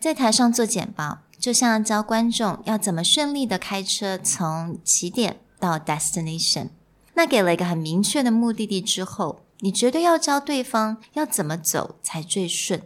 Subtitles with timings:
[0.00, 6.68] 在台上做简报，就像教观众要怎么顺利的开车从起点到 destination。
[7.14, 12.80] 那给了一个很明确的目的地之后，你绝对要教对方要怎么走才最顺。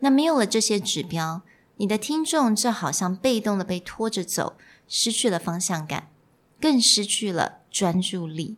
[0.00, 1.40] 那没有了这些指标，
[1.78, 4.52] 你的听众就好像被动的被拖着走，
[4.86, 6.08] 失去了方向感，
[6.60, 8.56] 更失去了专注力。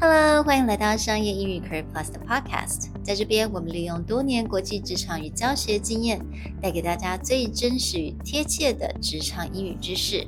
[0.00, 2.95] Hello，欢迎来到商业英语 Career Plus 的 Podcast。
[3.05, 6.19] 在这边，我们利用多年国际职场与教学经验，
[6.61, 10.27] 带给大家最真实与贴切的职场英语知识。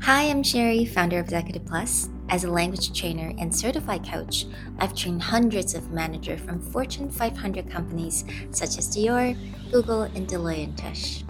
[0.00, 2.08] Hi, I'm Sherry, founder of Executive Plus.
[2.28, 4.46] As a language trainer and certified coach,
[4.78, 9.36] I've trained hundreds of managers from Fortune 500 companies such as Dior,
[9.70, 11.22] Google, and Deloitte & Touche.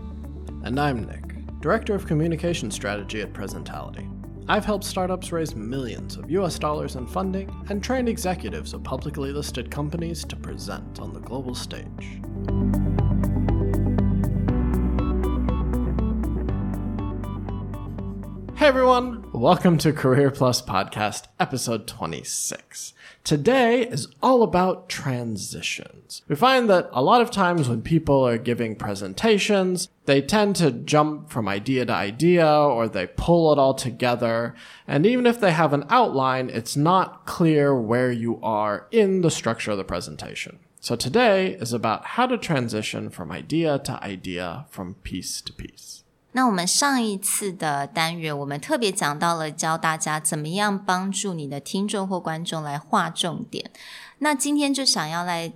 [0.65, 4.09] And I'm Nick, Director of Communication Strategy at Presentality.
[4.52, 9.32] I've helped startups raise millions of US dollars in funding and trained executives of publicly
[9.32, 12.20] listed companies to present on the global stage.
[18.60, 22.94] Hey everyone, welcome to Career Plus Podcast, episode 26.
[23.24, 26.24] Today is all about transitions.
[26.28, 30.72] We find that a lot of times when people are giving presentations, they tend to
[30.72, 34.56] jump from idea to idea or they pull it all together.
[34.86, 39.32] And even if they have an outline, it's not clear where you are in the
[39.32, 40.60] structure of the presentation.
[40.82, 46.04] So today is about how to transition from idea to idea, from piece to piece.
[46.32, 53.72] 那我们上一次的单元，我们特别讲到了教大家怎么样帮助你的听众或观众来划重点。
[54.20, 55.52] 那今天就想要来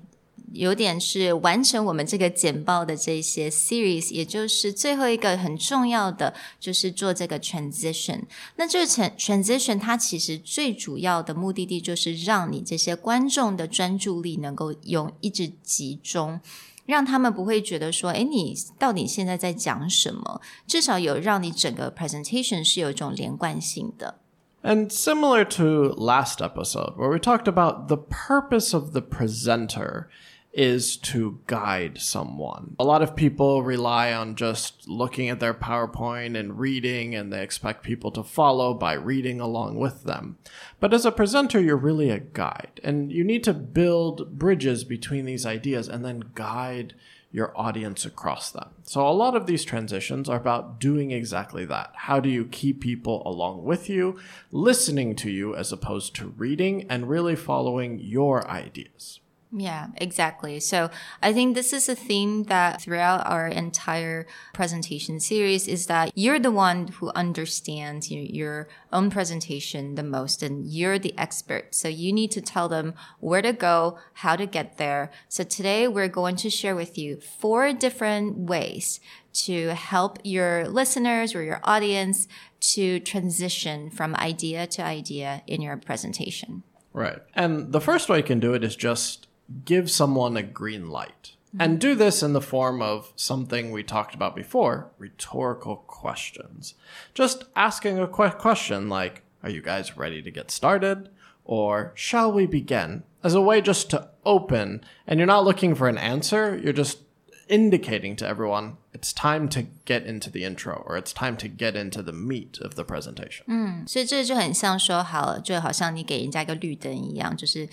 [0.51, 8.21] 有点是完成我们这个简报的这些 series，也就是最后一个很重要的，就是做这个 transition。
[8.55, 16.39] 那这个 transition 它其实最主要的目的地就是让你这些观众的专注力能够用一直集中。
[16.86, 20.40] 让他们不会觉得说，哎，你到底现在在讲什么？
[20.66, 24.20] 至少有让你整个 presentation 是有一种连贯性的。
[24.62, 30.06] And similar to last episode, where we talked about the purpose of the presenter
[30.53, 32.75] is to guide someone.
[32.79, 37.41] A lot of people rely on just looking at their PowerPoint and reading, and they
[37.41, 40.37] expect people to follow by reading along with them.
[40.79, 45.25] But as a presenter, you're really a guide, and you need to build bridges between
[45.25, 46.93] these ideas and then guide
[47.31, 48.69] your audience across them.
[48.83, 51.91] So a lot of these transitions are about doing exactly that.
[51.95, 54.19] How do you keep people along with you,
[54.51, 59.19] listening to you as opposed to reading, and really following your ideas?
[59.55, 60.59] Yeah, exactly.
[60.59, 60.89] So
[61.21, 66.39] I think this is a theme that throughout our entire presentation series is that you're
[66.39, 71.73] the one who understands your, own presentation the most and you're the expert.
[71.73, 75.09] So you need to tell them where to go, how to get there.
[75.29, 78.99] So today we're going to share with you four different ways
[79.33, 82.27] to help your listeners or your audience
[82.59, 86.61] to transition from idea to idea in your presentation.
[86.93, 87.19] Right.
[87.33, 89.27] And the first way you can do it is just
[89.65, 91.33] give someone a green light.
[91.59, 96.73] And do this in the form of something we talked about before rhetorical questions.
[97.13, 101.09] Just asking a qu- question like, Are you guys ready to get started?
[101.45, 103.03] Or shall we begin?
[103.23, 107.02] As a way just to open, and you're not looking for an answer, you're just
[107.48, 111.72] indicating to everyone it's time to get into the intro or it's time to get
[111.72, 113.42] into the meat of the presentation.
[113.46, 117.66] 嗯，所以这就很像说好了，就好像你给人家一个绿灯一样，就是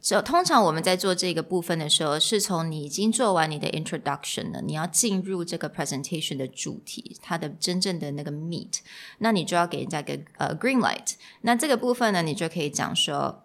[0.00, 8.78] 就通常我们在做这个部分的时候，是从你已经做完你的 introduction 了，你要进入这个 presentation 的主题，它的真正的那个 meat，
[9.18, 11.16] 那你就要给人家一个呃 green light。
[11.42, 13.44] 那这个部分呢，你就可以讲说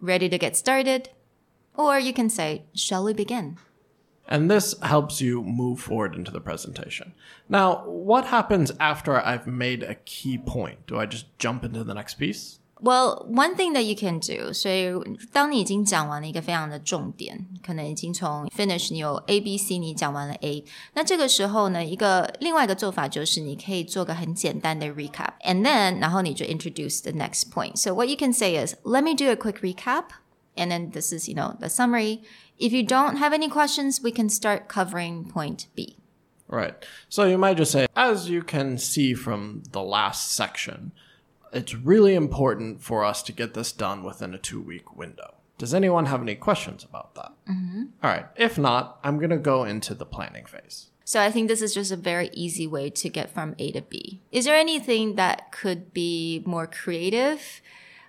[0.00, 3.54] ready to get started，or you can say shall we begin。
[4.28, 7.12] And this helps you move forward into the presentation.
[7.48, 10.86] Now, what happens after I've made a key point?
[10.86, 12.60] Do I just jump into the next piece?
[12.80, 14.90] Well, one thing that you can do，所以
[15.32, 20.64] 当你已经讲完了一个非常的重点，可能已经从 finish 你有 A、B、C，你讲完了 A，
[20.94, 27.76] 那这个时候呢，一个另外一个做法就是你可以做个很简单的 recap，and then 然后你就 introduce the next point.
[27.76, 30.06] So what you can say is, let me do a quick recap,
[30.56, 32.22] and then this is you know the summary.
[32.57, 35.97] If you don't have any questions, we can start covering point B.
[36.47, 36.85] Right.
[37.09, 40.91] So you might just say, as you can see from the last section,
[41.51, 45.35] it's really important for us to get this done within a two week window.
[45.57, 47.31] Does anyone have any questions about that?
[47.49, 47.83] Mm-hmm.
[48.03, 48.27] All right.
[48.35, 50.91] If not, I'm going to go into the planning phase.
[51.03, 53.81] So I think this is just a very easy way to get from A to
[53.81, 54.21] B.
[54.31, 57.61] Is there anything that could be more creative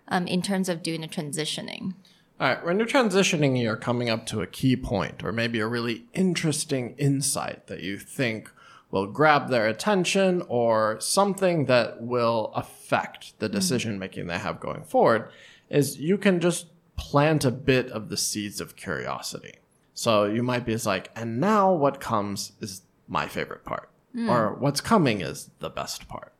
[0.08, 1.94] um, in terms of doing the transitioning?
[2.40, 5.66] All right, when you're transitioning, you're coming up to a key point or maybe a
[5.66, 8.52] really interesting insight that you think
[8.92, 13.54] will grab their attention or something that will affect the hmm.
[13.54, 15.28] decision making they have going forward
[15.68, 19.54] is you can just plant a bit of the seeds of curiosity.
[19.92, 24.30] So you might be like, and now what comes is my favorite part, hmm.
[24.30, 26.32] or what's coming is the best part.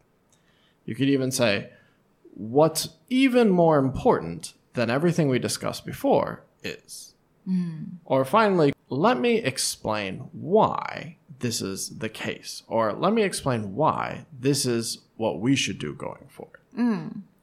[0.85, 1.71] You could even say,
[2.35, 7.14] what's even more important than everything we discussed before is.
[8.06, 14.25] Or finally, let me explain why this is the case, or let me explain why
[14.31, 16.62] this is what we should do going forward.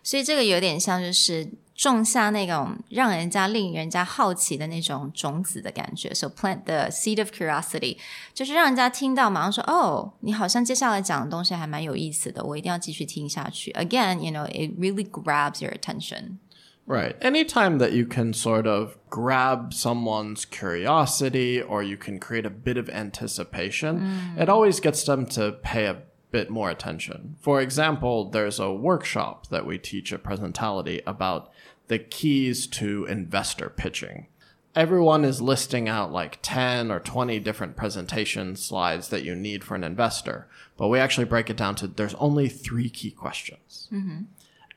[0.02, 6.14] 所以这个有点像就是种下那种让人家令人家好奇的那种种子的感觉。
[6.14, 7.98] So plant the seed of curiosity，
[8.32, 13.70] 就是让人家听到马上说哦，你好像接下来讲的东西还蛮有意思的，我一定要继续听下去。
[13.72, 16.38] Again, you know, it really grabs your attention.
[16.87, 17.15] Right.
[17.19, 22.77] Anytime that you can sort of grab someone's curiosity or you can create a bit
[22.77, 24.39] of anticipation, mm.
[24.39, 27.37] it always gets them to pay a bit more attention.
[27.41, 31.51] For example, there's a workshop that we teach at Presentality about
[31.87, 34.27] the keys to investor pitching.
[34.75, 39.75] Everyone is listing out like 10 or 20 different presentation slides that you need for
[39.75, 43.87] an investor, but we actually break it down to there's only three key questions.
[43.91, 44.23] Mm-hmm.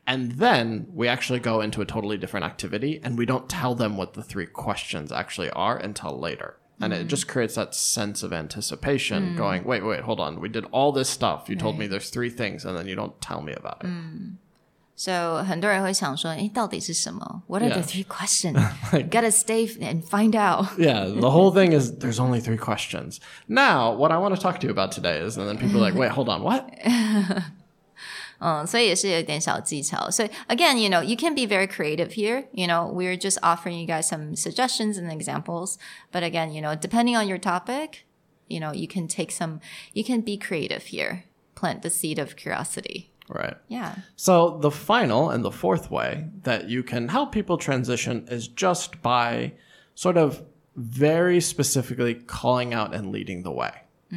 [0.07, 3.95] And then we actually go into a totally different activity and we don't tell them
[3.95, 6.57] what the three questions actually are until later.
[6.81, 10.41] And it just creates that sense of anticipation going, wait, wait, hold on.
[10.41, 11.47] We did all this stuff.
[11.47, 13.89] You told me there's three things and then you don't tell me about it.
[14.95, 17.44] So 很多人会想说，诶，到底是什么？
[17.47, 17.83] What are the Yeah.
[17.83, 18.59] three questions?
[18.91, 20.77] You gotta stay and find out.
[20.77, 23.19] Yeah, the whole thing is there's only three questions.
[23.47, 25.89] Now, what I want to talk to you about today is, and then people are
[25.89, 26.69] like, wait, hold on, what?
[28.39, 30.09] 嗯，所以也是有点小技巧。
[30.09, 32.45] 所以 again, you know, you can be very creative here.
[32.51, 35.77] You know, we're just offering you guys some suggestions and examples.
[36.11, 38.05] But again, you know, depending on your topic,
[38.47, 39.59] you know, you can take some.
[39.94, 41.23] You can be creative here.
[41.55, 43.09] Plant the seed of curiosity.
[43.29, 43.55] Right.
[43.69, 43.95] Yeah.
[44.17, 49.01] So the final and the fourth way that you can help people transition is just
[49.01, 49.53] by
[49.95, 50.44] sort of
[50.75, 53.71] very specifically calling out and leading the way.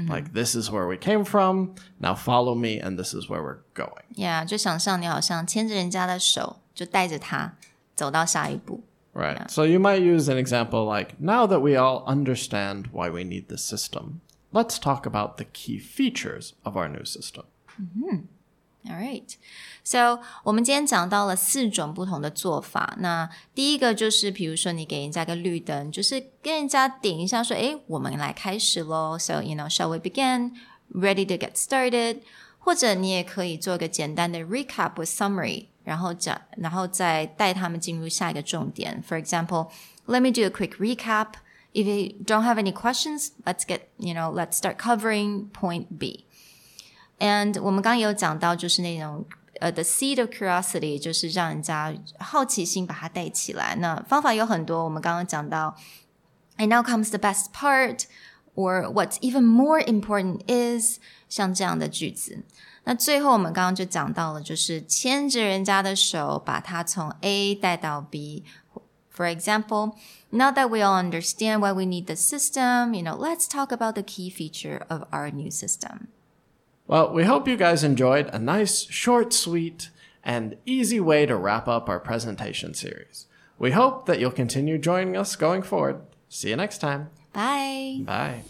[0.09, 1.75] Like this is where we came from.
[1.99, 4.05] Now follow me, and this is where we're going.
[4.15, 7.57] Yeah，就想象你好像牵着人家的手，就带着他
[7.95, 8.85] 走到下一步。
[9.15, 9.49] Right.
[9.49, 13.47] So you might use an example like now that we all understand why we need
[13.49, 14.21] this system,
[14.53, 17.45] let's talk about the key features of our new system.
[18.85, 19.35] All right.
[19.83, 22.95] So 我们今天讲到了四种不同的做法。
[22.99, 30.53] 那第一个就是，比如说你给人家个绿灯，就是跟人家点一下说：“诶，我们来开始喽。” So you know, shall we begin?
[30.93, 32.21] Ready to get started?
[32.59, 39.03] 或者你也可以做个简单的 recap with summary，然后讲，然后再带他们进入下一个重点。
[39.09, 39.71] For example,
[40.07, 41.35] let me do a quick recap.
[41.73, 46.25] If you don't have any questions, let's get you know, let's start covering point B.
[47.21, 49.25] And 我们刚刚也有讲到，就是那种
[49.61, 53.75] 呃，the seed of curiosity，就是让人家好奇心把它带起来。
[53.77, 55.75] 那方法有很多，我们刚刚讲到，
[56.59, 60.99] and now comes the best part，or what's even more important is，
[61.29, 62.45] 像这样的句子。
[62.85, 69.95] 那最后我们刚刚就讲到了，就是牵着人家的手，把他从 A 带到 B。For example,
[70.29, 73.95] now that we all understand why we need the system, you know, let's talk about
[73.95, 76.09] the key feature of our new system.
[76.91, 79.91] Well, we hope you guys enjoyed a nice, short, sweet,
[80.23, 83.27] and easy way to wrap up our presentation series.
[83.59, 85.97] We hope that you'll continue joining us going forward.
[86.29, 87.09] See you next time.
[87.33, 88.05] Bye.
[88.05, 88.43] Bye.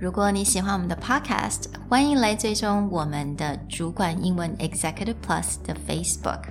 [0.00, 6.44] 如果你喜欢我们的 Podcast，欢迎来追踪我们的主管英文 Executive Plus 的 Facebook。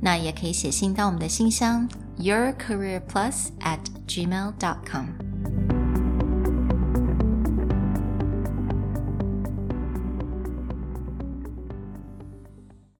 [0.00, 5.23] 那也可以写信到我们的信箱 yourcareerplus at gmail.com。